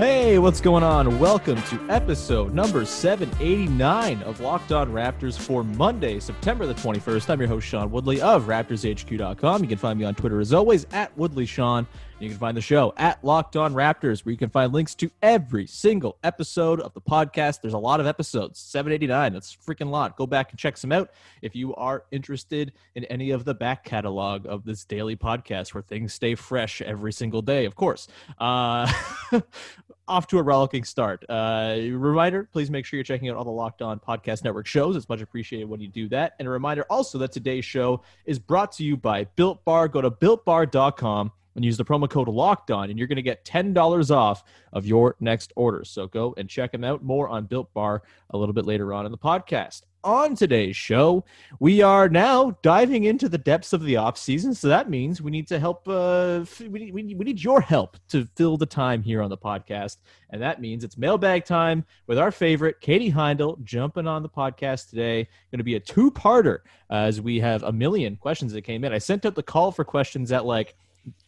[0.00, 1.18] Hey, what's going on?
[1.18, 7.28] Welcome to episode number 789 of Locked On Raptors for Monday, September the 21st.
[7.28, 9.62] I'm your host, Sean Woodley of RaptorsHQ.com.
[9.62, 11.86] You can find me on Twitter as always at WoodleySean.
[12.18, 15.10] You can find the show at Locked On Raptors, where you can find links to
[15.22, 17.60] every single episode of the podcast.
[17.60, 19.34] There's a lot of episodes, 789.
[19.34, 20.16] That's a freaking lot.
[20.16, 21.10] Go back and check some out
[21.42, 25.82] if you are interested in any of the back catalog of this daily podcast where
[25.82, 28.08] things stay fresh every single day, of course.
[28.38, 28.90] Uh,
[30.10, 31.24] off to a rollicking start.
[31.28, 34.96] Uh, reminder, please make sure you're checking out all the Locked On Podcast Network shows.
[34.96, 36.34] It's much appreciated when you do that.
[36.38, 39.88] And a reminder also that today's show is brought to you by Built Bar.
[39.88, 43.44] Go to builtbar.com and use the promo code locked on and you're going to get
[43.44, 47.72] $10 off of your next order so go and check them out more on built
[47.74, 51.24] bar a little bit later on in the podcast on today's show.
[51.58, 55.30] We are now diving into the depths of the off season so that means we
[55.30, 58.66] need to help uh, we, need, we, need, we need your help to fill the
[58.66, 59.98] time here on the podcast
[60.30, 64.90] and that means it's mailbag time with our favorite katie Heindl jumping on the podcast
[64.90, 65.28] today.
[65.50, 66.58] Going to be a two-parter
[66.90, 68.92] as we have a million questions that came in.
[68.92, 70.76] I sent out the call for questions at like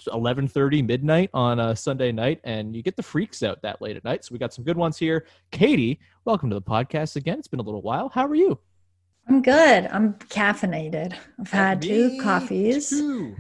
[0.07, 4.05] 11:30 midnight on a Sunday night, and you get the freaks out that late at
[4.05, 4.25] night.
[4.25, 5.27] So we got some good ones here.
[5.51, 7.39] Katie, welcome to the podcast again.
[7.39, 8.09] It's been a little while.
[8.09, 8.59] How are you?
[9.29, 9.87] I'm good.
[9.93, 11.15] I'm caffeinated.
[11.39, 12.91] I've had Me two coffees.
[12.91, 13.37] too.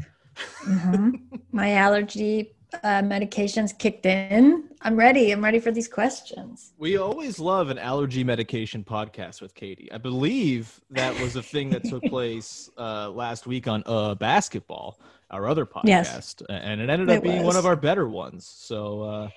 [0.65, 1.21] Mhm.
[1.51, 4.65] My allergy uh, medications kicked in.
[4.81, 5.31] I'm ready.
[5.31, 6.73] I'm ready for these questions.
[6.79, 9.93] We always love an allergy medication podcast with Katie.
[9.93, 14.99] I believe that was a thing that took place uh, last week on uh, basketball,
[15.33, 16.35] our other podcast, Yes.
[16.49, 18.47] and it ended up It being one of our better ones.
[18.47, 19.29] So uh,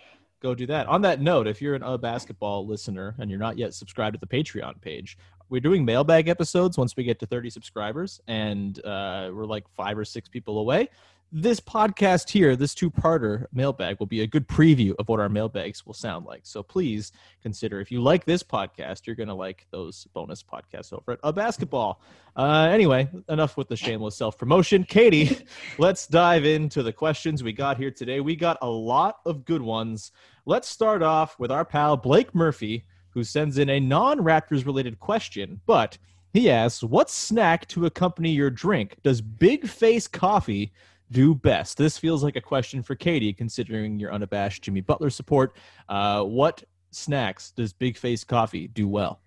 [0.42, 0.88] go do that.
[0.88, 4.20] On that note, if you're an uh, basketball listener and you're not yet subscribed to
[4.20, 5.18] the Patreon page,
[5.50, 9.98] we're doing mailbag episodes once we get to 30 subscribers, and uh, we're like five
[9.98, 10.90] or six people away.
[11.38, 15.86] This podcast here, this two-parter mailbag, will be a good preview of what our mailbags
[15.86, 16.44] will sound like.
[16.46, 21.12] So please consider if you like this podcast, you're gonna like those bonus podcasts over
[21.12, 22.00] at a basketball.
[22.38, 24.86] Uh, anyway, enough with the shameless self-promotion.
[24.86, 25.38] Katie,
[25.78, 28.22] let's dive into the questions we got here today.
[28.22, 30.14] We got a lot of good ones.
[30.46, 35.60] Let's start off with our pal Blake Murphy, who sends in a non-Raptors related question,
[35.66, 35.98] but
[36.32, 40.72] he asks, "What snack to accompany your drink does Big Face Coffee
[41.12, 45.56] do best?" This feels like a question for Katie, considering your unabashed Jimmy Butler support.
[45.90, 49.22] Uh, what snacks does Big Face Coffee do well?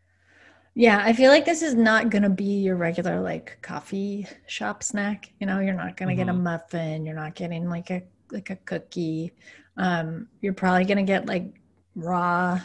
[0.75, 4.85] Yeah, I feel like this is not going to be your regular like coffee shop
[4.85, 5.33] snack.
[5.41, 8.51] You know, you're not going to get a muffin, you're not getting like a like
[8.51, 9.33] a cookie.
[9.77, 11.61] Um you're probably going to get like
[11.97, 12.61] raw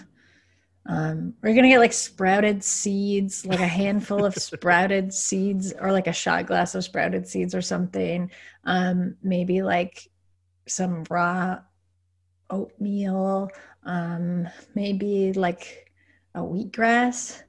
[0.85, 6.07] um going to get like sprouted seeds, like a handful of sprouted seeds or like
[6.07, 8.29] a shot glass of sprouted seeds or something.
[8.66, 10.09] Um maybe like
[10.67, 11.59] some raw
[12.49, 13.49] oatmeal,
[13.85, 15.91] um maybe like
[16.35, 17.43] a wheatgrass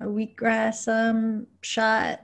[0.00, 2.20] a wheatgrass um shot.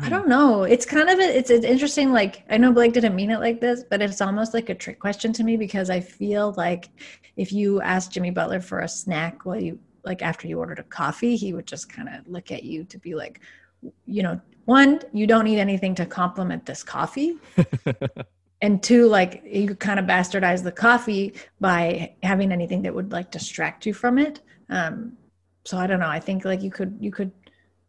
[0.00, 0.64] I don't know.
[0.64, 3.60] It's kind of a, it's an interesting like I know Blake didn't mean it like
[3.60, 6.90] this, but it's almost like a trick question to me because I feel like
[7.36, 10.84] if you ask Jimmy Butler for a snack while you like after you ordered a
[10.84, 13.40] coffee, he would just kind of look at you to be like,
[14.06, 17.36] you know, one, you don't need anything to complement this coffee.
[18.62, 23.30] and two, like you kind of bastardize the coffee by having anything that would like
[23.30, 24.40] distract you from it.
[24.70, 25.16] Um,
[25.64, 26.08] so I don't know.
[26.08, 27.32] I think like you could you could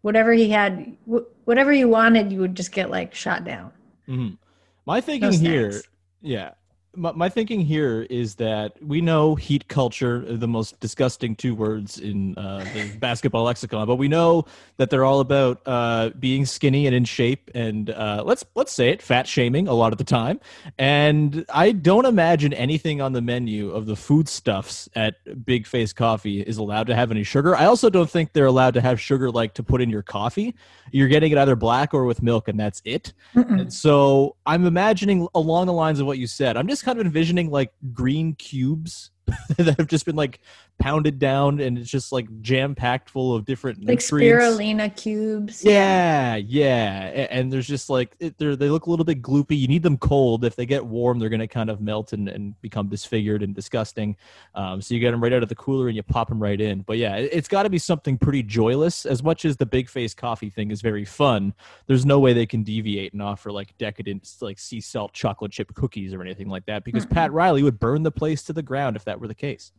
[0.01, 3.71] whatever he had wh- whatever you wanted, you would just get like shot down.
[4.07, 4.37] Mhm.
[4.85, 5.81] My thinking No here,
[6.21, 6.51] yeah,
[6.97, 11.53] my, my thinking here is that we know heat culture, uh, the most disgusting two
[11.53, 14.45] words in uh, the basketball lexicon, but we know
[14.77, 18.89] that they're all about uh, being skinny and in shape, and uh, let's let's say
[18.89, 20.39] it, fat shaming a lot of the time.
[20.77, 26.41] And I don't imagine anything on the menu of the foodstuffs at Big Face Coffee
[26.41, 27.55] is allowed to have any sugar.
[27.55, 30.55] I also don't think they're allowed to have sugar like to put in your coffee.
[30.91, 33.13] You're getting it either black or with milk, and that's it.
[33.35, 36.57] And so I'm imagining along the lines of what you said.
[36.57, 39.11] I'm just kind of envisioning like green cubes
[39.57, 40.39] that have just been like
[40.79, 44.45] pounded down and it's just like jam packed full of different Like nutrients.
[44.45, 45.63] spirulina cubes.
[45.63, 49.57] Yeah, yeah, and there's just like it, they're they look a little bit gloopy.
[49.57, 50.45] You need them cold.
[50.45, 54.15] If they get warm, they're gonna kind of melt and, and become disfigured and disgusting.
[54.55, 56.59] Um, so you get them right out of the cooler and you pop them right
[56.59, 56.81] in.
[56.81, 59.05] But yeah, it, it's got to be something pretty joyless.
[59.05, 61.53] As much as the big face coffee thing is very fun,
[61.87, 65.73] there's no way they can deviate and offer like decadent like sea salt chocolate chip
[65.73, 68.95] cookies or anything like that because Pat Riley would burn the place to the ground
[68.95, 69.71] if that were the case.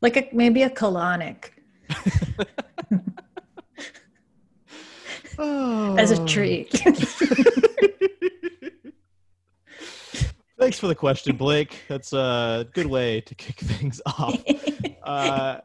[0.00, 1.50] Like a, maybe a colonic
[5.38, 6.70] as a treat.
[10.58, 11.82] Thanks for the question, Blake.
[11.86, 14.42] That's a good way to kick things off.
[15.06, 15.60] Uh,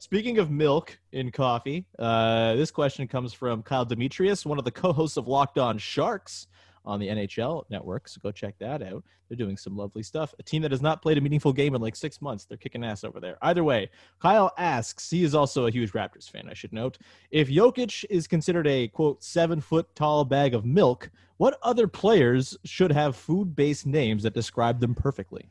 [0.00, 4.72] speaking of milk in coffee, uh, this question comes from Kyle Demetrius, one of the
[4.72, 6.48] co-hosts of Locked On Sharks
[6.86, 8.08] on the NHL network.
[8.08, 9.02] So go check that out.
[9.28, 10.34] They're doing some lovely stuff.
[10.38, 12.44] A team that has not played a meaningful game in like six months.
[12.44, 13.36] They're kicking ass over there.
[13.42, 13.90] Either way,
[14.20, 16.98] Kyle asks, he is also a huge Raptors fan, I should note.
[17.30, 22.56] If Jokic is considered a quote seven foot tall bag of milk, what other players
[22.64, 25.48] should have food based names that describe them perfectly?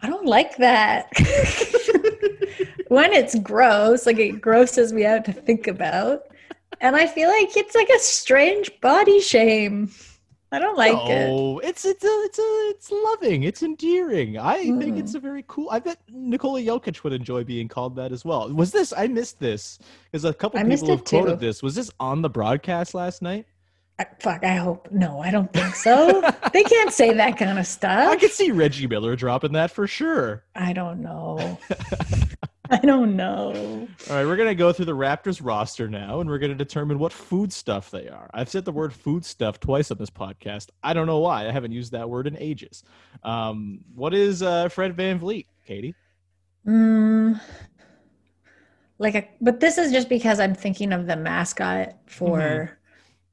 [0.00, 1.08] I don't like that.
[2.88, 6.29] when it's gross, like it grosses me out to think about.
[6.80, 9.90] And I feel like it's like a strange body shame.
[10.52, 11.28] I don't like it.
[11.28, 13.44] no, it's it's a, it's a, it's loving.
[13.44, 14.36] It's endearing.
[14.36, 15.16] I think it's mm.
[15.16, 15.68] a very cool.
[15.70, 18.52] I bet Nikola Jokic would enjoy being called that as well.
[18.52, 18.92] Was this?
[18.96, 19.78] I missed this
[20.10, 21.18] because a couple I people have it too.
[21.18, 21.62] quoted this.
[21.62, 23.46] Was this on the broadcast last night?
[24.00, 24.90] I, fuck, I hope.
[24.90, 26.22] No, I don't think so.
[26.54, 28.08] they can't say that kind of stuff.
[28.08, 30.42] I could see Reggie Miller dropping that for sure.
[30.56, 31.58] I don't know.
[32.72, 33.88] I don't know.
[34.08, 37.12] All right, we're gonna go through the Raptors roster now, and we're gonna determine what
[37.12, 38.30] food stuff they are.
[38.32, 40.68] I've said the word food stuff twice on this podcast.
[40.82, 41.48] I don't know why.
[41.48, 42.84] I haven't used that word in ages.
[43.24, 45.96] Um, what is uh, Fred VanVleet, Katie?
[46.64, 47.40] Mm,
[48.98, 52.78] like a, but this is just because I'm thinking of the mascot for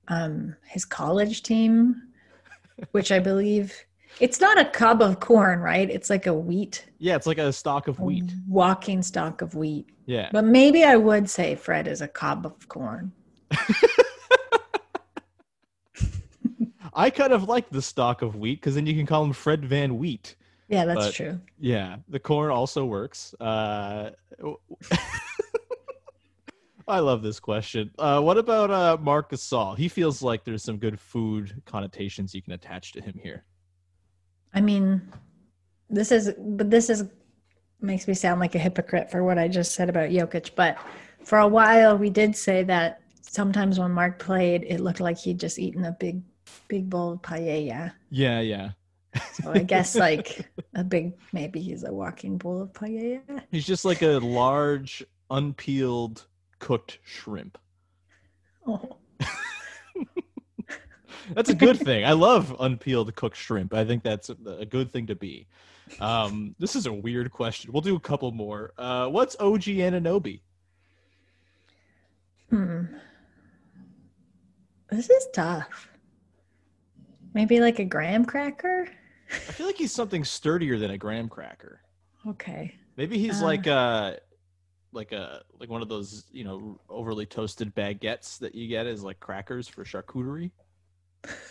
[0.07, 2.01] um, his college team,
[2.89, 3.85] which I believe
[4.19, 5.89] it's not a cob of corn, right?
[5.89, 8.31] It's like a wheat, Yeah, it's like a stalk of wheat.
[8.47, 9.89] walking stalk of wheat.
[10.05, 10.29] Yeah.
[10.31, 13.11] But maybe I would say Fred is a cob of corn.
[16.93, 19.63] I kind of like the stalk of wheat because then you can call him Fred
[19.65, 20.35] Van Wheat.
[20.67, 21.39] Yeah, that's But- true.
[21.59, 23.35] Yeah, the corn also works.
[23.39, 24.09] Uh,
[26.87, 27.91] I love this question.
[27.99, 29.77] Uh, what about uh, Marc Gasol?
[29.77, 33.43] He feels like there's some good food connotations you can attach to him here.
[34.57, 35.03] I mean,
[35.87, 37.05] this is, but this is
[37.79, 40.55] makes me sound like a hypocrite for what I just said about Jokic.
[40.55, 40.79] But
[41.23, 45.39] for a while, we did say that sometimes when Mark played, it looked like he'd
[45.39, 46.23] just eaten a big,
[46.69, 47.93] big bowl of paella.
[48.09, 48.71] Yeah, yeah.
[49.33, 53.43] So I guess like a big, maybe he's a walking bowl of paella.
[53.51, 56.25] He's just like a large, unpeeled,
[56.57, 57.59] cooked shrimp.
[58.65, 58.97] Oh,
[61.33, 62.05] That's a good thing.
[62.05, 63.73] I love unpeeled cooked shrimp.
[63.73, 65.47] I think that's a good thing to be.
[65.99, 67.71] Um, this is a weird question.
[67.71, 68.73] We'll do a couple more.
[68.77, 70.41] Uh, what's OG Anunoby?
[72.49, 72.83] hmm.
[74.89, 75.89] This is tough.
[77.33, 78.87] Maybe like a graham cracker.
[79.31, 81.81] I feel like he's something sturdier than a graham cracker.
[82.25, 82.73] Okay.
[82.95, 83.45] Maybe he's Uh.
[83.45, 84.19] like a
[84.93, 89.03] like a like one of those you know overly toasted baguettes that you get as
[89.03, 90.51] like crackers for charcuterie.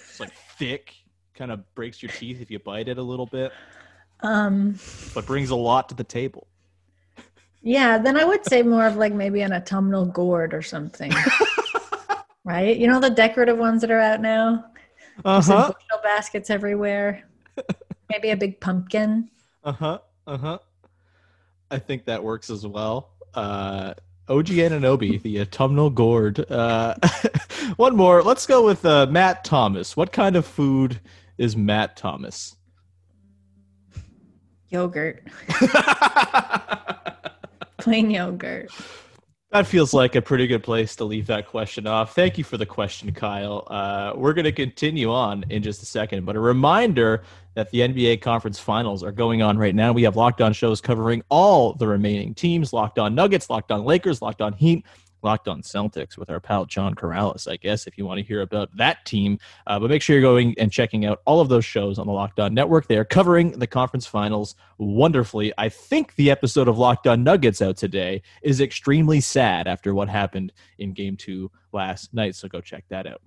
[0.09, 0.95] It's like thick,
[1.35, 3.53] kind of breaks your teeth if you bite it a little bit,
[4.21, 4.79] Um.
[5.15, 6.47] but brings a lot to the table.
[7.63, 11.13] Yeah, then I would say more of like maybe an autumnal gourd or something.
[12.45, 12.77] right?
[12.77, 14.67] You know the decorative ones that are out now?
[15.25, 15.67] Uh Some huh.
[15.73, 17.25] bushel baskets everywhere.
[18.11, 19.31] maybe a big pumpkin.
[19.65, 19.99] Uh huh.
[20.27, 20.59] Uh huh.
[21.71, 23.11] I think that works as well.
[23.35, 23.95] Uh,
[24.29, 26.39] OG Anunoby, the autumnal gourd.
[26.51, 26.95] Uh,
[27.77, 28.23] one more.
[28.23, 29.97] Let's go with uh, Matt Thomas.
[29.97, 31.01] What kind of food
[31.39, 32.57] is Matt Thomas?
[34.69, 35.27] Yogurt.
[37.79, 38.71] Plain yogurt.
[39.53, 42.17] That feels like a pretty good place to leave that question off.
[42.17, 43.67] Thank you for the question, Kyle.
[43.71, 47.23] Uh, we're going to continue on in just a second, but a reminder
[47.55, 49.93] that the NBA conference finals are going on right now.
[49.93, 53.85] We have locked on shows covering all the remaining teams locked on Nuggets, locked on
[53.85, 54.85] Lakers, locked on Heat,
[55.27, 58.43] locked on Celtics with our pal John Karalis, I guess, if you want to hear
[58.43, 59.41] about that team.
[59.67, 62.13] Uh, but make sure you're going and checking out all of those shows on the
[62.13, 62.87] Locked On Network.
[62.87, 65.53] They are covering the conference finals wonderfully.
[65.59, 70.09] I think the episode of Locked On Nuggets out today is extremely sad after what
[70.09, 72.37] happened in game two last night.
[72.37, 73.21] So go check that out.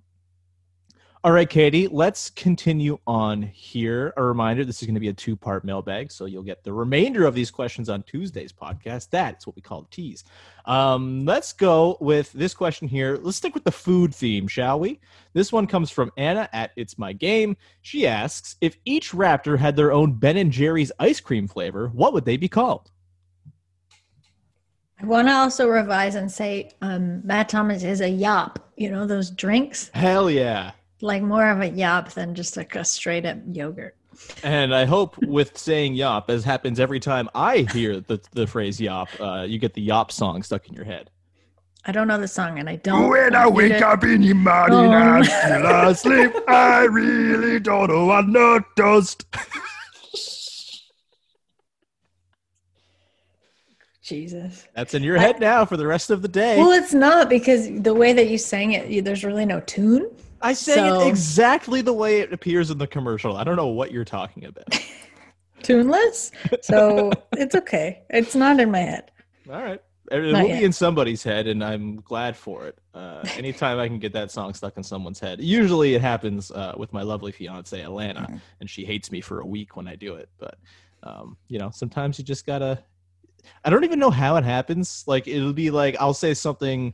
[1.21, 4.13] All right, Katie, let's continue on here.
[4.15, 6.71] A reminder this is going to be a two part mailbag, so you'll get the
[6.71, 9.09] remainder of these questions on Tuesday's podcast.
[9.09, 10.23] That's what we call a tease.
[10.63, 13.19] Um, let's go with this question here.
[13.21, 15.01] Let's stick with the food theme, shall we?
[15.33, 17.57] This one comes from Anna at It's My Game.
[17.81, 22.13] She asks If each Raptor had their own Ben and Jerry's ice cream flavor, what
[22.13, 22.91] would they be called?
[25.01, 28.71] I want to also revise and say um, Matt Thomas is a yop.
[28.77, 30.71] You know those drinks, Hell yeah.
[31.01, 33.95] Like more of a yop than just like a straight up yogurt.
[34.43, 38.79] And I hope with saying yop, as happens every time I hear the, the phrase
[38.81, 41.09] yop, uh, you get the yop song stuck in your head.
[41.85, 43.07] I don't know the song, and I don't.
[43.09, 44.91] When I wake to- up in the morning Oh.
[44.91, 49.25] and still asleep, I really don't know what no dust.
[54.01, 54.67] Jesus.
[54.75, 56.57] That's in your head now for the rest of the day.
[56.57, 60.09] Well, it's not because the way that you sang it, you, there's really no tune.
[60.41, 63.35] I sang so- it exactly the way it appears in the commercial.
[63.37, 64.65] I don't know what you're talking about.
[65.63, 66.31] tuneless.
[66.61, 68.03] So it's okay.
[68.09, 69.11] It's not in my head.
[69.51, 69.81] All right.
[70.11, 70.59] It Not will yet.
[70.59, 72.79] be in somebody's head, and I'm glad for it.
[72.95, 75.39] Uh, anytime I can get that song stuck in someone's head.
[75.39, 78.37] Usually it happens uh, with my lovely fiance, Alana, Mm-hmm.
[78.59, 80.29] and she hates me for a week when I do it.
[80.39, 80.57] But,
[81.03, 82.83] um, you know, sometimes you just gotta.
[83.63, 85.03] I don't even know how it happens.
[85.05, 86.93] Like, it'll be like, I'll say something,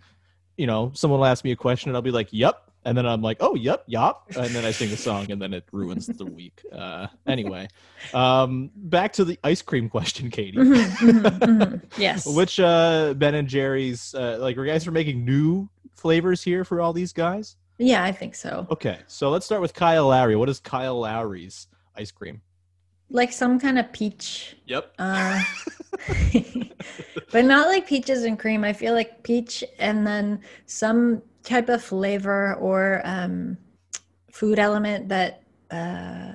[0.57, 2.69] you know, someone will ask me a question, and I'll be like, yep.
[2.85, 4.31] And then I'm like, oh, yep, yop.
[4.35, 6.63] And then I sing a song, and then it ruins the week.
[6.71, 7.67] Uh, anyway,
[8.13, 10.57] um, back to the ice cream question, Katie.
[10.57, 11.81] Mhm, mhm, mhm.
[11.97, 12.25] Yes.
[12.35, 16.63] Which uh Ben and Jerry's uh like are you guys are making new flavors here
[16.63, 17.55] for all these guys?
[17.79, 18.67] Yeah, I think so.
[18.69, 20.35] Okay, so let's start with Kyle Lowry.
[20.35, 22.41] What is Kyle Lowry's ice cream?
[23.15, 24.57] Like some kind of peach.
[24.65, 24.93] Yep.
[24.99, 25.41] Uh,
[27.31, 28.65] but not like peaches and cream.
[28.65, 33.57] I feel like peach and then some type of flavor or um,
[34.33, 36.33] food element that uh,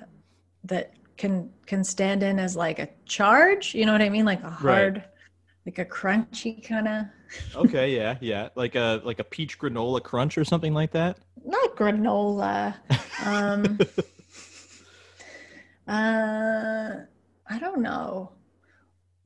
[0.64, 3.74] that can can stand in as like a charge.
[3.74, 4.24] You know what I mean?
[4.24, 5.04] Like a hard,
[5.66, 7.04] like a crunchy kind of
[7.54, 8.48] Okay, yeah, yeah.
[8.54, 11.18] Like a like a peach granola crunch or something like that.
[11.44, 12.74] not granola.
[13.24, 13.78] Um,
[15.90, 17.00] uh,
[17.48, 18.32] I don't know.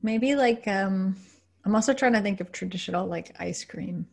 [0.01, 1.15] Maybe like um,
[1.63, 4.07] I'm also trying to think of traditional like ice cream,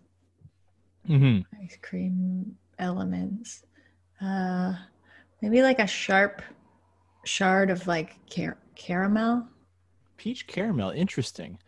[1.09, 1.40] Mm-hmm.
[1.62, 3.64] ice cream elements.
[4.21, 4.75] Uh,
[5.40, 6.42] maybe like a sharp
[7.25, 9.47] shard of like car- caramel.
[10.16, 11.59] Peach caramel, interesting.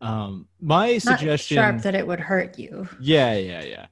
[0.00, 2.88] Um my Not suggestion sharp that it would hurt you.
[3.00, 3.86] Yeah, yeah, yeah.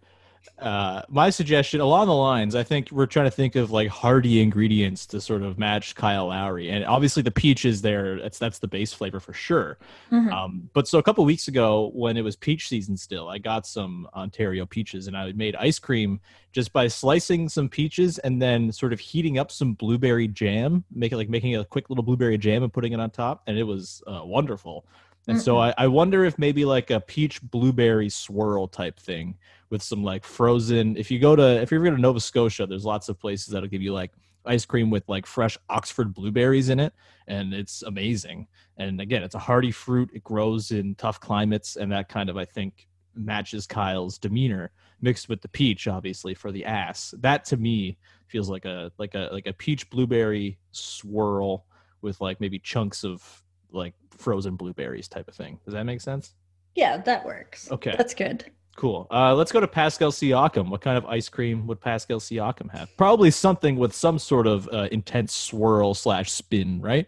[0.58, 4.40] Uh, my suggestion along the lines, I think we're trying to think of like hearty
[4.40, 8.20] ingredients to sort of match Kyle Lowry, and obviously the peach is there.
[8.20, 9.78] That's that's the base flavor for sure.
[10.12, 10.32] Mhm.
[10.32, 13.66] Um, but so a couple weeks ago, when it was peach season still, I got
[13.66, 16.20] some Ontario peaches, and I made ice cream
[16.52, 21.18] just by slicing some peaches and then sort of heating up some blueberry jam, making
[21.18, 24.02] like making a quick little blueberry jam and putting it on top, and it was
[24.06, 24.84] uh, wonderful.
[25.29, 29.37] And so I, I wonder if maybe like a peach blueberry swirl type thing
[29.71, 30.97] with some like frozen.
[30.97, 33.69] If you go to if you're going to Nova Scotia, there's lots of places that'll
[33.69, 34.12] give you like
[34.45, 36.93] ice cream with like fresh Oxford blueberries in it,
[37.29, 38.49] and it's amazing.
[38.79, 40.11] And again, it's a hardy fruit.
[40.12, 45.29] It grows in tough climates, and that kind of I think matches Kyle's demeanor mixed
[45.29, 47.14] with the peach, obviously for the ass.
[47.19, 51.67] That to me feels like a like a like a peach blueberry swirl
[52.00, 55.59] with like maybe chunks of like frozen blueberries type of thing.
[55.64, 56.35] Does that make sense?
[56.75, 57.71] Yeah, that works.
[57.71, 57.95] Okay.
[57.97, 58.50] That's good.
[58.76, 59.07] Cool.
[59.11, 60.71] Uh, let's go to Pascal Siakam.
[60.71, 62.88] What kind of ice cream would Pascal Siakam have?
[62.97, 67.07] Probably something with some sort of uh, intense swirl slash spin, right?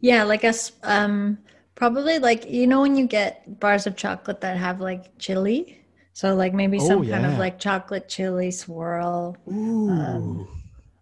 [0.00, 1.38] Yeah, like a um
[1.74, 5.80] probably like you know when you get bars of chocolate that have like chili.
[6.12, 9.36] So like maybe some Oh, kind of like chocolate chili swirl.
[9.50, 9.88] Ooh.
[9.90, 10.48] Um,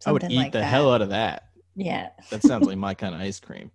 [0.07, 0.65] I would eat like the that.
[0.65, 1.49] hell out of that.
[1.75, 2.11] Yeah.
[2.31, 3.71] That sounds like my kind of ice cream.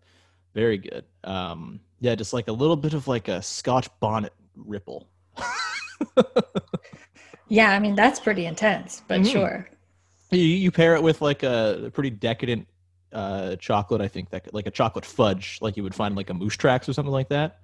[0.54, 1.06] Very good.
[1.24, 5.08] Um, yeah, just like a little bit of like a Scotch bonnet ripple.
[7.48, 9.32] Yeah, I mean that's pretty intense, but Mhm.
[9.32, 9.70] sure.
[10.32, 12.66] You, you pair it with like a pretty decadent
[13.12, 14.00] uh, chocolate.
[14.00, 16.88] I think that like a chocolate fudge, like you would find like a moose tracks
[16.88, 17.60] or something like that.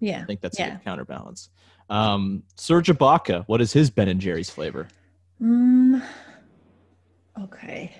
[0.00, 0.22] Yeah.
[0.22, 0.70] I think that's a Yeah.
[0.70, 1.50] good counterbalance.
[1.88, 4.88] Um, Serge Ibaka, what is his Ben and Jerry's flavor?
[5.40, 6.02] Mm,
[7.40, 7.94] okay.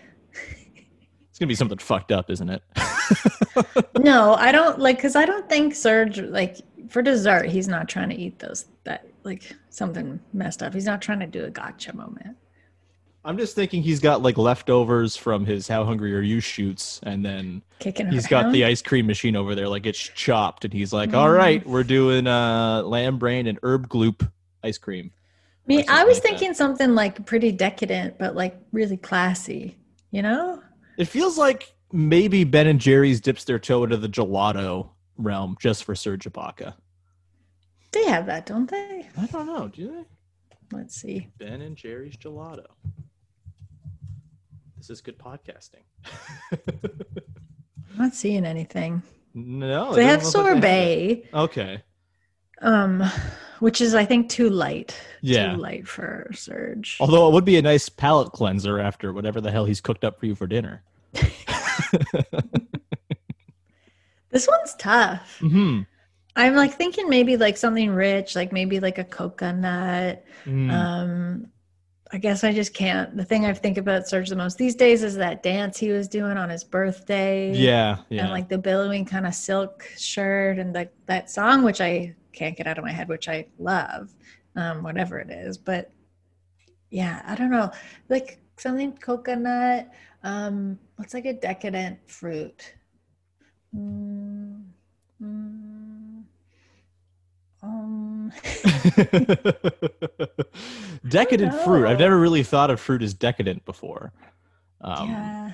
[1.38, 2.62] It's gonna be something fucked up, isn't it?
[4.00, 6.57] No, I don't like because I don't think Serge like
[6.88, 10.75] for dessert he's not trying to eat those that like something messed up.
[10.75, 12.37] He's not trying to do a gotcha moment.
[13.25, 17.25] I'm just thinking he's got like leftovers from his How Hungry Are You shoots, and
[17.25, 20.92] then Kicking he's got the ice cream machine over there, like it's chopped, and he's
[20.92, 24.28] like, "All right, we're doing uh, lamb brain and herb gloop
[24.64, 25.12] ice cream."
[25.66, 26.28] Me, or I was like that.
[26.30, 29.76] thinking something like pretty decadent, but like really classy.
[30.11, 30.62] You know?
[30.99, 35.85] It feels like maybe Ben and Jerry's dips their toe into the gelato realm just
[35.85, 36.75] for Serge Ibaka.
[37.93, 39.09] They have that, don't they?
[39.17, 39.69] I don't know.
[39.69, 40.76] Do they?
[40.76, 41.28] Let's see.
[41.38, 42.67] Ben and Jerry's gelato.
[44.76, 45.85] This is good podcasting.
[46.52, 49.02] I'm not seeing anything.
[49.35, 50.69] no, they have doesn't like they
[51.14, 51.83] have sorbet, Okay.
[52.61, 53.03] Um,
[53.61, 54.99] which is I think too light.
[55.21, 55.55] Yeah.
[55.55, 56.97] Too light for Serge.
[57.00, 60.19] Although it would be a nice palate cleanser after whatever the hell he's cooked up
[60.21, 60.83] for you for dinner.
[64.31, 65.38] This one's tough.
[65.41, 65.81] hmm
[66.37, 70.25] I'm like thinking maybe like something rich, like maybe like a coconut.
[70.45, 70.71] Mm.
[70.71, 71.47] Um,
[72.12, 73.17] I guess I just can't.
[73.17, 76.07] The thing I think about Serge the most these days is that dance he was
[76.07, 77.53] doing on his birthday.
[77.53, 78.23] yeah, yeah.
[78.23, 82.57] And like the billowing kind of silk shirt and like that song, which I can't
[82.57, 84.14] get out of my head, which I love,
[84.57, 85.59] um, whatever it is.
[85.59, 85.90] But
[86.90, 87.71] yeah, I don't know.
[88.09, 89.90] Like something coconut.
[90.23, 92.75] Um, what's like a decadent fruit?
[93.76, 94.64] Mm,
[95.23, 96.23] mm,
[97.62, 98.33] um,
[101.09, 101.87] decadent fruit.
[101.87, 104.12] I've never really thought of fruit as decadent before.
[104.80, 105.52] Um, yeah.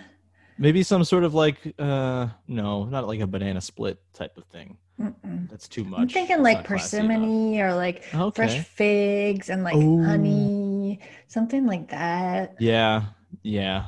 [0.58, 4.76] Maybe some sort of like, uh, no, not like a banana split type of thing.
[5.00, 5.50] Mm-mm.
[5.50, 6.00] That's too much.
[6.00, 7.10] I'm thinking like not classy enough.
[7.10, 8.34] persimmon or like Okay.
[8.36, 10.04] fresh figs and like Ooh.
[10.04, 12.54] honey, something like that.
[12.60, 13.02] Yeah,
[13.42, 13.86] yeah.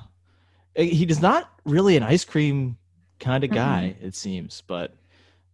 [0.77, 2.77] Uh, He does not really an ice cream
[3.21, 4.63] kind of guy, it seems.
[4.67, 4.95] But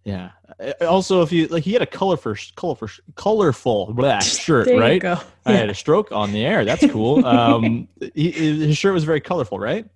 [0.05, 0.31] yeah.
[0.59, 5.03] Uh, Also, if you like, he had a colorful, colorful, colorful blah, shirt, right?
[5.03, 5.19] go.
[5.45, 6.65] I had a stroke on the air.
[6.65, 7.23] That's cool.
[7.27, 9.87] Um, he, his shirt was very colorful, right?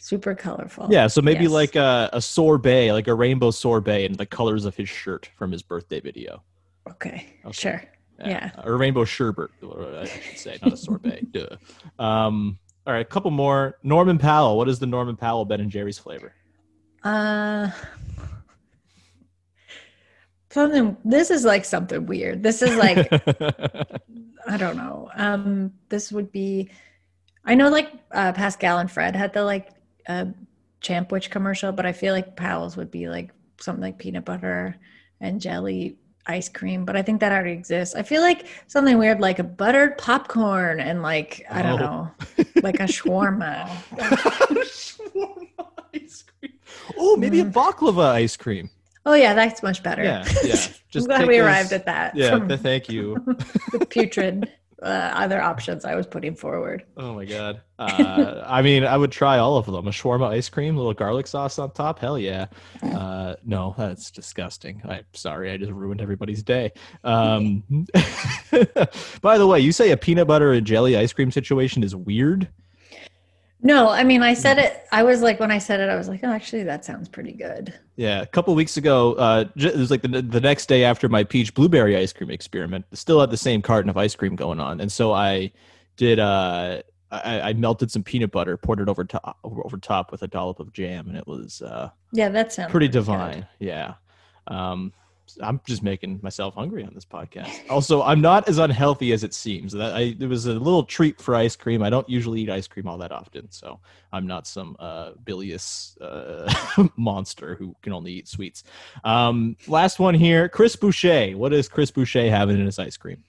[0.00, 0.88] Super colorful.
[0.90, 1.06] Yeah.
[1.08, 1.52] So maybe Yes.
[1.52, 5.52] like a, a sorbet, like a rainbow sorbet, and the colors of his shirt from
[5.52, 6.42] his birthday video.
[6.88, 7.26] Okay.
[7.44, 7.52] Okay.
[7.52, 7.82] Sure.
[8.24, 8.50] Yeah.
[8.64, 11.32] Or rainbow sherbet, I should say, not a sorbet.
[11.32, 11.56] Duh.
[11.98, 13.78] Um, all right, a couple more.
[13.82, 14.56] Norman Powell.
[14.56, 16.32] What is the Norman Powell Ben and Jerry's flavor?
[17.02, 17.70] Uh
[20.50, 22.42] something this is like something weird.
[22.42, 23.08] This is like
[24.46, 25.10] I don't know.
[25.14, 26.70] Um this would be
[27.44, 29.68] I know like uh Pascal and Fred had the like
[30.10, 30.24] uh
[30.80, 34.76] Champ Witch commercial, but I feel like Powell's would be like something like peanut butter
[35.20, 35.96] and jelly
[36.26, 37.94] ice cream, but I think that already exists.
[37.94, 41.86] I feel like something weird like a buttered popcorn and like I don't Oh.
[41.86, 42.10] know,
[42.62, 43.68] like a shawarma.
[44.70, 46.52] Shawarma ice cream.
[46.98, 48.70] Oh, maybe a baklava ice cream.
[49.06, 50.02] Oh yeah, that's much better.
[50.04, 50.56] Yeah, yeah.
[50.94, 52.16] I'm glad we those- arrived at that.
[52.16, 53.16] Yeah, thank you.
[53.72, 54.50] the putrid
[54.82, 56.84] uh, other options I was putting forward.
[56.96, 57.60] Oh my god.
[57.78, 59.86] Uh, I mean, I would try all of them.
[59.86, 61.98] A shawarma ice cream, little garlic sauce on top.
[61.98, 62.46] Hell yeah.
[63.00, 64.82] Uh, no, that's disgusting.
[64.84, 66.72] I'm sorry, I just ruined everybody's day.
[67.04, 67.62] Um,
[69.22, 72.48] by the way, you say a peanut butter and jelly ice cream situation is weird.
[73.62, 74.84] No, I mean I said it.
[74.90, 77.32] I was like when I said it, I was like, oh, actually, that sounds pretty
[77.32, 77.74] good.
[77.96, 81.24] Yeah, a couple weeks ago, uh, it was like the, the next day after my
[81.24, 82.86] peach blueberry ice cream experiment.
[82.94, 85.52] Still had the same carton of ice cream going on, and so I
[85.96, 86.18] did.
[86.18, 90.28] Uh, I, I melted some peanut butter, poured it over top over top with a
[90.28, 92.92] dollop of jam, and it was uh, Yeah, that sounds pretty good.
[92.92, 93.46] divine.
[93.58, 93.94] Yeah.
[94.46, 94.92] Um,
[95.42, 97.68] I'm just making myself hungry on this podcast.
[97.70, 99.72] Also, I'm not as unhealthy as it seems.
[99.72, 101.82] That I it was a little treat for ice cream.
[101.82, 103.80] I don't usually eat ice cream all that often, so
[104.12, 106.52] I'm not some uh, bilious uh,
[106.96, 108.64] monster who can only eat sweets.
[109.04, 111.32] Um, last one here, Chris Boucher.
[111.32, 113.22] What is Chris Boucher having in his ice cream?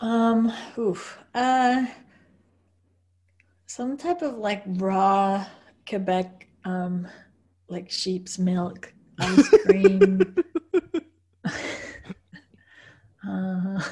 [0.00, 1.18] Um, oof.
[1.34, 1.86] Uh,
[3.66, 5.44] some type of like raw
[5.88, 7.08] Quebec, um,
[7.68, 10.36] like sheep's milk ice cream.
[13.28, 13.80] uh,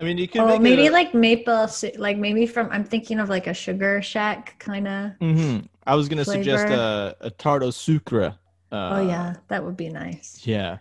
[0.00, 2.68] I mean, you can oh, maybe a- like maple, like maybe from.
[2.70, 5.12] I'm thinking of like a sugar shack kind of.
[5.20, 5.66] Mm-hmm.
[5.86, 8.34] I was gonna suggest a, a tart au sucre.
[8.72, 10.40] Uh, oh yeah, that would be nice.
[10.44, 10.78] Yeah.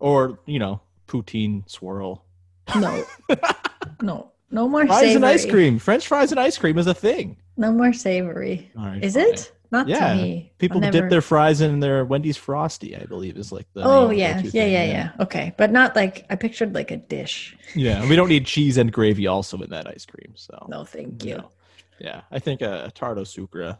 [0.00, 2.24] Or, you know, poutine swirl.
[2.74, 3.04] No,
[4.02, 5.14] no, no more Fries savory.
[5.16, 5.78] and ice cream.
[5.78, 7.36] French fries and ice cream is a thing.
[7.56, 8.70] No more savory.
[8.74, 9.26] Right, Is fine.
[9.26, 9.52] it?
[9.70, 10.10] Not Yeah.
[10.10, 10.52] to me.
[10.58, 14.10] People I've dip their fries in their Wendy's Frosty, I believe, is like the Oh
[14.10, 15.10] yeah, yeah, thing, yeah, yeah.
[15.20, 17.56] Okay, but not like I pictured like a dish.
[17.74, 20.32] Yeah, we don't need cheese and gravy also in that ice cream.
[20.34, 21.36] So No, thank you.
[21.36, 21.50] no.
[22.00, 23.78] Yeah, I think a, a tart au sucre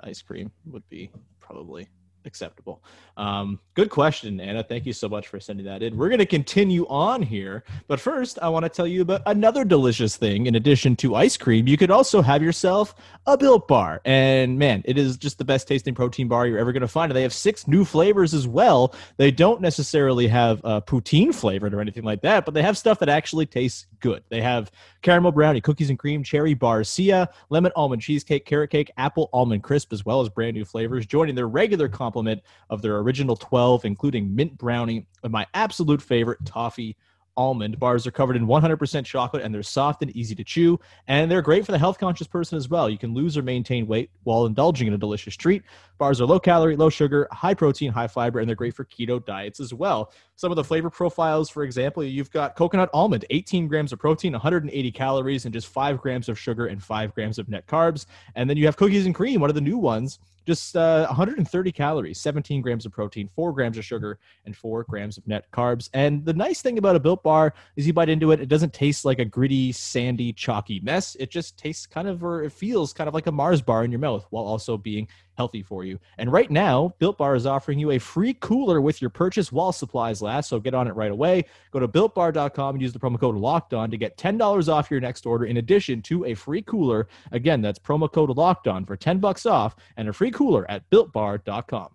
[0.00, 1.88] ice cream would be probably
[2.26, 2.82] acceptable.
[3.16, 4.62] Um, good question, Anna.
[4.62, 5.96] Thank you so much for sending that in.
[5.96, 9.64] We're going to continue on here, but first, I want to tell you about another
[9.64, 10.46] delicious thing.
[10.46, 12.94] In addition to ice cream, you could also have yourself
[13.26, 16.72] a Built Bar, and man, it is just the best tasting protein bar you're ever
[16.72, 17.12] going to find.
[17.12, 18.94] They have six new flavors as well.
[19.18, 22.98] They don't necessarily have uh, poutine flavored or anything like that, but they have stuff
[22.98, 24.24] that actually tastes good.
[24.30, 28.90] They have caramel brownie, cookies and cream, cherry bar, barcia, lemon almond cheesecake, carrot cake,
[28.96, 32.98] apple almond crisp, as well as brand new flavors, joining their regular complement of their
[32.98, 36.96] original 12, including mint brownie and my absolute favorite, toffee
[37.34, 37.78] almond.
[37.78, 40.78] Bars are covered in 100% chocolate and they're soft and easy to chew.
[41.08, 42.90] And they're great for the health conscious person as well.
[42.90, 45.62] You can lose or maintain weight while indulging in a delicious treat.
[45.96, 49.24] Bars are low calorie, low sugar, high protein, high fiber, and they're great for keto
[49.24, 50.12] diets as well.
[50.42, 54.32] Some of the flavor profiles, for example, you've got coconut almond, 18 grams of protein,
[54.32, 58.06] 180 calories, and just 5 grams of sugar and 5 grams of net carbs.
[58.34, 61.72] And then you have cookies and cream, one of the new ones just uh, 130
[61.72, 65.88] calories, 17 grams of protein, 4 grams of sugar, and 4 grams of net carbs.
[65.94, 68.72] And the nice thing about a Built Bar is you bite into it, it doesn't
[68.72, 71.16] taste like a gritty, sandy, chalky mess.
[71.20, 73.92] It just tastes kind of, or it feels kind of like a Mars bar in
[73.92, 75.08] your mouth while also being
[75.42, 75.98] healthy for you.
[76.18, 79.72] And right now, Built Bar is offering you a free cooler with your purchase while
[79.72, 80.48] supplies last.
[80.48, 81.46] So get on it right away.
[81.72, 85.00] Go to builtbar.com and use the promo code locked on to get $10 off your
[85.00, 87.08] next order in addition to a free cooler.
[87.32, 90.88] Again, that's promo code locked on for 10 bucks off and a free cooler at
[90.90, 91.88] builtbar.com.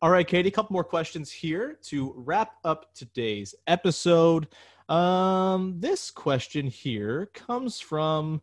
[0.00, 4.48] All right, Katie, a couple more questions here to wrap up today's episode.
[4.88, 8.40] Um, this question here comes from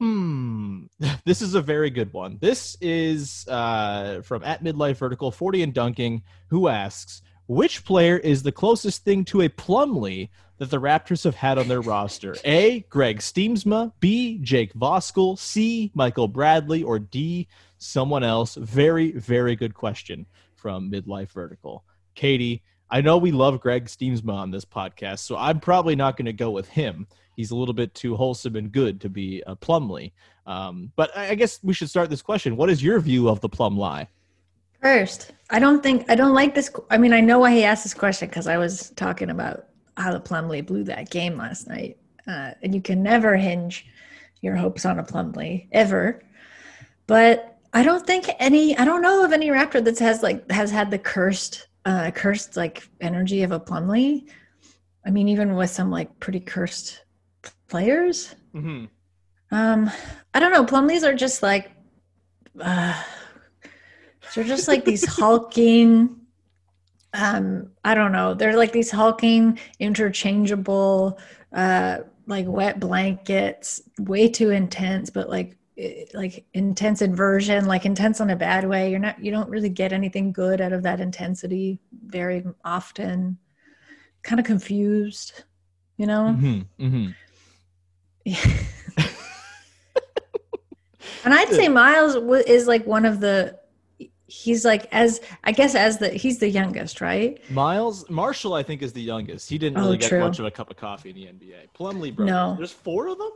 [0.00, 0.84] Hmm.
[1.24, 2.38] This is a very good one.
[2.40, 8.42] This is uh, from at midlife vertical 40 and dunking, who asks, which player is
[8.42, 12.36] the closest thing to a Plumlee that the Raptors have had on their roster?
[12.44, 12.80] A.
[12.90, 14.38] Greg Stiemsma, B.
[14.42, 15.90] Jake Voskuhl, C.
[15.94, 17.48] Michael Bradley, or D.
[17.78, 18.54] Someone else?
[18.54, 21.84] Very, very good question from midlife vertical.
[22.14, 26.26] Katie, I know we love Greg Stiemsma on this podcast, so I'm probably not going
[26.26, 27.06] to go with him.
[27.38, 30.10] He's a little bit too wholesome and good to be a Plumlee.
[30.44, 32.56] Um, but I guess we should start this question.
[32.56, 34.08] What is your view of the Plumlee?
[34.82, 36.68] First, I don't think I don't like this.
[36.90, 40.12] I mean, I know why he asked this question because I was talking about how
[40.12, 41.96] the Plumlee blew that game last night,
[42.26, 43.86] uh, and you can never hinge
[44.40, 46.20] your hopes on a Plumlee ever.
[47.06, 48.76] But I don't think any.
[48.76, 52.56] I don't know of any Raptor that has like has had the cursed uh, cursed
[52.56, 54.28] like energy of a Plumlee.
[55.06, 57.02] I mean, even with some like pretty cursed
[57.68, 58.34] players.
[58.54, 58.86] Mm-hmm.
[59.50, 59.90] Um,
[60.34, 60.64] I don't know.
[60.64, 61.70] Plumlees are just like
[62.60, 63.02] uh,
[64.34, 66.16] they're just like these hulking.
[67.14, 68.34] Um, I don't know.
[68.34, 71.18] They're like these hulking, interchangeable,
[71.52, 75.56] uh, like wet blankets, way too intense, but like
[76.12, 78.90] like intense inversion, like intense in a bad way.
[78.90, 83.38] You're not, you don't really get anything good out of that intensity very often.
[84.24, 85.44] Kind of confused,
[85.96, 86.36] you know.
[86.36, 86.84] Mm-hmm.
[86.84, 87.10] Mm-hmm.
[91.24, 92.14] And I'd say Miles
[92.46, 93.58] is like one of the.
[94.30, 97.40] He's like as I guess as the he's the youngest, right?
[97.50, 99.48] Miles Marshall, I think, is the youngest.
[99.48, 101.68] He didn't really oh, get much of a cup of coffee in the NBA.
[101.78, 102.32] Plumlee brothers.
[102.32, 103.30] No, there's four of them.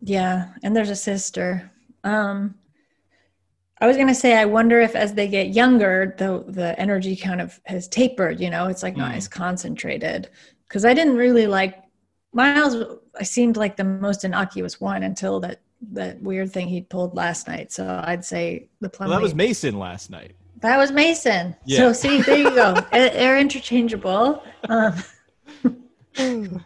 [0.00, 1.72] Yeah, and there's a sister.
[2.04, 2.54] Um,
[3.80, 7.40] I was gonna say, I wonder if as they get younger, the the energy kind
[7.40, 8.40] of has tapered.
[8.40, 9.16] You know, it's like not mm.
[9.16, 10.30] as concentrated.
[10.68, 11.82] Because I didn't really like
[12.32, 12.76] Miles.
[13.18, 15.60] I seemed like the most innocuous one until that
[15.92, 17.72] that weird thing he pulled last night.
[17.72, 19.10] So I'd say the plum.
[19.10, 20.34] Well, that was Mason last night.
[20.60, 21.54] That was Mason.
[21.64, 21.78] Yeah.
[21.78, 22.74] So see, there you go.
[22.92, 24.42] They're interchangeable.
[24.68, 24.94] Um,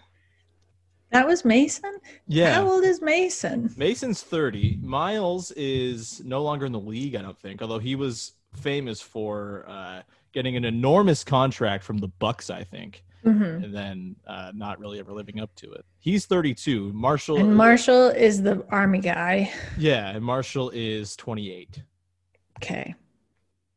[1.11, 1.98] that was Mason.
[2.27, 2.55] Yeah.
[2.55, 3.72] How old is Mason?
[3.77, 4.79] Mason's thirty.
[4.83, 7.14] Miles is no longer in the league.
[7.14, 12.09] I don't think, although he was famous for uh, getting an enormous contract from the
[12.09, 12.48] Bucks.
[12.48, 13.64] I think mm-hmm.
[13.64, 15.85] and then uh, not really ever living up to it.
[15.98, 16.92] He's 32.
[16.92, 19.52] Marshall and Marshall is the army guy.
[19.78, 21.82] Yeah, and Marshall is 28.
[22.58, 22.94] Okay.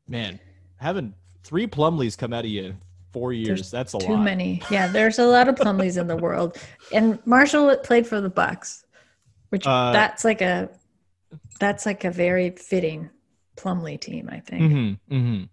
[0.08, 0.40] Man,
[0.78, 2.76] having three Plumlees come out of you
[3.16, 4.18] four years, there's that's a too lot.
[4.18, 4.62] Too many.
[4.70, 6.58] Yeah, there's a lot of Plumlees in the world.
[6.92, 8.86] And Marshall played for the Bucks,
[9.50, 10.70] which uh, that's like a
[11.60, 13.10] that's like a very fitting
[13.56, 14.62] Plumlee team, I think.
[14.62, 15.44] Mm-hmm, mm-hmm.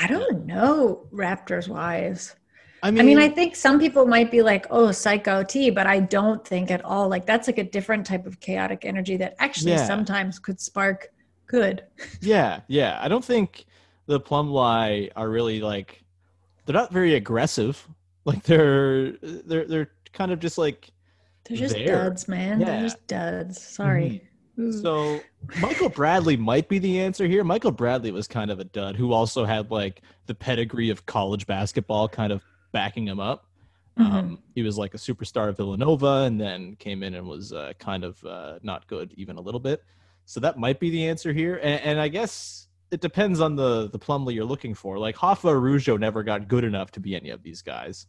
[0.00, 2.34] I don't know Raptors wise.
[2.82, 5.86] I mean, I mean, I think some people might be like, "Oh, psycho T," but
[5.86, 7.08] I don't think at all.
[7.08, 9.86] Like that's like a different type of chaotic energy that actually yeah.
[9.86, 11.08] sometimes could spark
[11.46, 11.84] good.
[12.20, 12.98] Yeah, yeah.
[13.00, 13.66] I don't think
[14.06, 16.04] the Plumlee are really like
[16.64, 17.86] they're not very aggressive.
[18.24, 20.92] Like they're they're they're kind of just like
[21.44, 22.04] they're just there.
[22.04, 22.60] duds, man.
[22.60, 22.66] Yeah.
[22.66, 23.58] They're just duds.
[23.58, 23.72] Mm-hmm.
[23.72, 24.28] Sorry.
[24.82, 25.20] So
[25.60, 27.44] Michael Bradley might be the answer here.
[27.44, 31.46] Michael Bradley was kind of a dud who also had like the pedigree of college
[31.46, 33.46] basketball kind of backing him up.
[33.98, 34.12] Mhm.
[34.12, 37.72] Um, he was like a superstar of Villanova and then came in and was uh,
[37.78, 39.82] kind of uh, not good even a little bit.
[40.24, 41.56] So that might be the answer here.
[41.56, 44.98] And, and I guess it depends on the the Plumlee you're looking for.
[44.98, 48.06] Like Hoffa Araujo never got good enough to be any of these guys,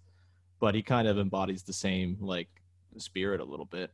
[0.59, 2.49] but he kind of embodies the same like
[2.97, 3.91] spirit a little bit.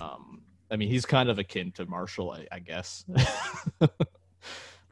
[0.00, 3.04] Um, I mean, he's kind of akin to Marshall, I, I guess.
[3.80, 3.88] I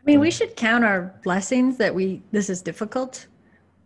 [0.04, 3.26] mean, we should count our blessings that we this is difficult.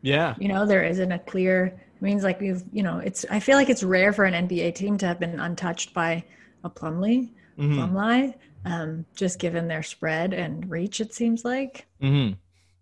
[0.02, 0.34] Yeah.
[0.38, 3.56] You know, there isn't a clear it means like we've you know it's I feel
[3.56, 6.24] like it's rare for an NBA team to have been untouched by
[6.64, 11.00] a Plumlee, hmm Plumlee, um, just given their spread and reach.
[11.00, 12.30] It seems like hmm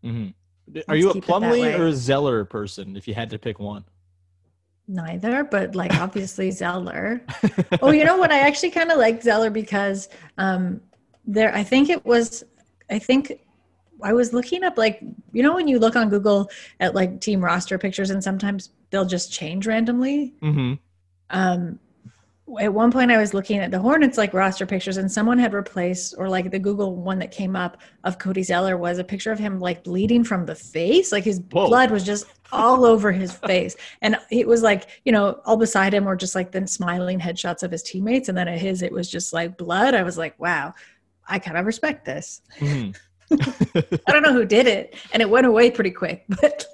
[0.03, 0.29] hmm
[0.89, 2.97] Are you a keep it that Plumlee or a Zeller person?
[2.97, 3.85] If you had to pick one.
[4.89, 7.25] neither, but like obviously Zeller.
[7.83, 8.33] oh, you know what?
[8.33, 10.81] I actually kind of like Zeller because um,
[11.25, 11.55] there.
[11.55, 12.45] I think it was.
[12.91, 13.33] I think
[14.05, 15.01] I was looking up like
[15.33, 19.05] you know when you look on Google at like team roster pictures and sometimes they'll
[19.07, 20.35] just change randomly.
[20.41, 20.75] hmm
[21.31, 21.81] Um,
[22.61, 25.55] at one point, I was looking at the Hornets like roster pictures, and someone had
[25.55, 29.33] replaced, or like the Google one that came up of Cody Zeller was a picture
[29.33, 31.69] of him like bleeding from the face, like his Whoa.
[31.69, 35.95] blood was just all over his face, and it was like you know all beside
[35.95, 38.93] him were just like the smiling headshots of his teammates, and then at his it
[38.93, 39.95] was just like blood.
[39.95, 40.75] I was like, wow,
[41.27, 42.43] I kind of respect this.
[42.59, 42.91] hmm
[43.31, 46.67] I don't know who did it, and it went away pretty quick, but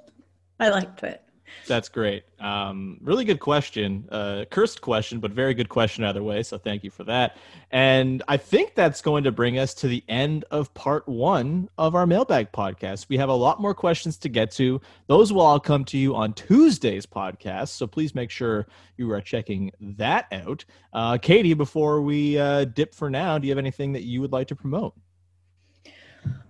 [0.58, 1.22] I liked it.
[1.66, 2.24] That's great.
[2.40, 4.08] Um, really good question.
[4.10, 6.42] Uh, cursed question, but very good question either way.
[6.42, 7.36] So thank you for that.
[7.70, 11.94] And I think that's going to bring us to the end of part one of
[11.94, 13.06] our mailbag podcast.
[13.08, 14.80] We have a lot more questions to get to.
[15.06, 17.68] Those will all come to you on Tuesday's podcast.
[17.68, 20.64] So please make sure you are checking that out.
[20.92, 24.32] Uh, Katie, before we uh, dip for now, do you have anything that you would
[24.32, 24.94] like to promote?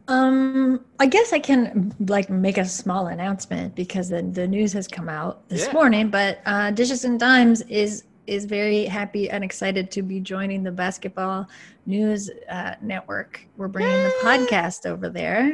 [0.09, 4.88] Um, I guess I can like make a small announcement because the, the news has
[4.88, 5.72] come out this Yeah.
[5.72, 6.11] morning.
[6.11, 10.70] But uh, Dishes and Dimes is is very happy and excited to be joining the
[10.70, 11.48] basketball
[11.87, 13.44] news uh, network.
[13.56, 15.52] We're bringing the podcast over there,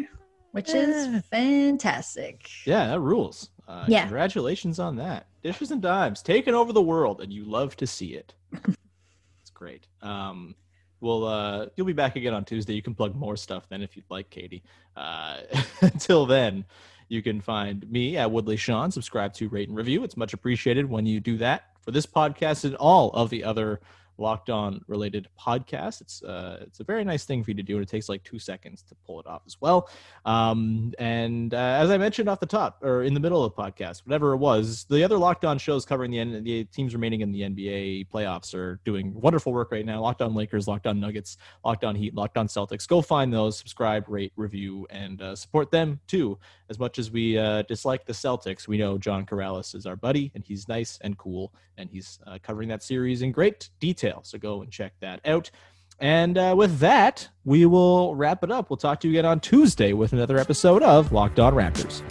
[0.52, 0.80] which Yeah.
[1.16, 2.48] is fantastic.
[2.66, 3.50] Yeah, that rules.
[3.68, 4.02] Uh, Yeah.
[4.02, 5.26] Congratulations on that.
[5.42, 8.34] Dishes and dimes taking over the world, and you love to see it.
[8.52, 9.86] it's great.
[10.02, 10.54] Um,
[11.06, 12.74] well, uh, you'll be back again on Tuesday.
[12.74, 14.62] You can plug more stuff then if you'd like, Katie.
[14.96, 15.38] Uh,
[15.80, 16.64] until then,
[17.08, 18.90] you can find me at Woodley Sean.
[18.90, 20.02] Subscribe to Rate and Review.
[20.02, 23.80] It's much appreciated when you do that for this podcast and all of the other
[24.18, 26.00] locked on related podcast.
[26.00, 28.22] It's uh, it's a very nice thing for you to do, and it takes like
[28.24, 29.88] two seconds to pull it off as well.
[30.24, 33.62] Um, and uh, as I mentioned off the top or in the middle of the
[33.62, 37.32] podcast, whatever it was, the other locked on shows covering the, the teams remaining in
[37.32, 40.00] the NBA playoffs are doing wonderful work right now.
[40.00, 42.86] Locked on Lakers, Locked on Nuggets, Locked on Heat, Locked on Celtics.
[42.86, 46.38] Go find those, subscribe, rate, review, and uh, support them too.
[46.68, 50.32] As much as we uh, dislike the Celtics, we know John Karalis is our buddy,
[50.34, 53.70] and he's nice and cool, and he's uh, covering that series in great
[54.06, 54.20] detail.
[54.24, 55.50] So go and check that out.
[55.98, 58.68] And uh, with that, we will wrap it up.
[58.68, 62.02] We'll talk to you again on Tuesday with another episode of Locked On Raptors.